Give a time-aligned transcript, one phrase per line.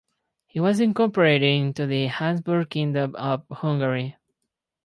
[0.51, 4.17] It was incorporated into the Habsburg Kingdom of Hungary.